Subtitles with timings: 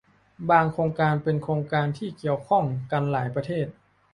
[0.49, 3.67] บางโครงการเป็นโครงการที่เกี่ยวข้องกันหลายประเทศ